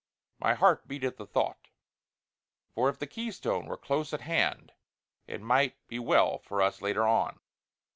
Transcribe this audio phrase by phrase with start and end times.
[0.39, 1.67] My heart beat at the thought;
[2.73, 4.73] for if the Keystone were close at hand
[5.27, 7.39] it might be well for us later on.